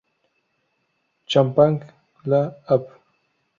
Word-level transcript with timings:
Champagnat, 1.35 1.85
la 2.25 2.43
Av. 2.79 2.91